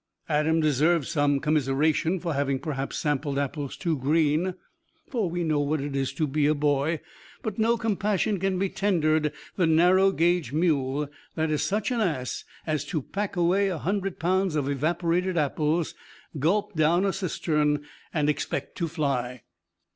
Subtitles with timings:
[0.27, 4.55] Adam deserved some commiseration for having perhaps sampled apples too green,
[5.07, 6.99] for we know what it is to be a boy,
[7.43, 12.43] but no compassion can be tendered the 'narrow gage mule' that is such an ass
[12.65, 15.93] as to pack away a hundred pounds of evaporated apples,
[16.39, 19.43] gulp down a cistern, and expect to fly."